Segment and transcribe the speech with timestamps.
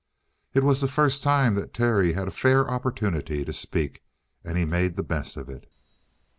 [0.55, 4.01] It was the first time that Terry had a fair opportunity to speak,
[4.43, 5.71] and he made the best of it.